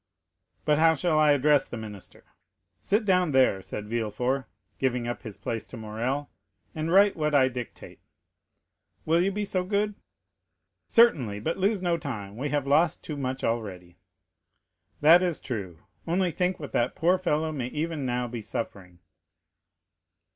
"But 0.65 0.79
how 0.79 0.95
shall 0.95 1.19
I 1.19 1.33
address 1.33 1.69
the 1.69 1.77
minister?" 1.77 2.23
"Sit 2.79 3.05
down 3.05 3.33
there," 3.33 3.61
said 3.61 3.87
Villefort, 3.87 4.47
giving 4.79 5.07
up 5.07 5.21
his 5.21 5.37
place 5.37 5.67
to 5.67 5.77
Morrel, 5.77 6.31
"and 6.73 6.91
write 6.91 7.15
what 7.15 7.35
I 7.35 7.49
dictate." 7.49 7.99
"Will 9.05 9.21
you 9.21 9.31
be 9.31 9.45
so 9.45 9.63
good?" 9.63 9.93
"Certainly. 10.87 11.41
But 11.41 11.59
lose 11.59 11.83
no 11.83 11.99
time; 11.99 12.35
we 12.35 12.49
have 12.49 12.65
lost 12.65 13.03
too 13.03 13.15
much 13.15 13.43
already." 13.43 13.99
"That 15.01 15.21
is 15.21 15.39
true. 15.39 15.83
Only 16.07 16.31
think 16.31 16.59
what 16.59 16.71
the 16.71 16.91
poor 16.95 17.19
fellow 17.19 17.51
may 17.51 17.67
even 17.67 18.03
now 18.03 18.27
be 18.27 18.41
suffering." 18.41 18.97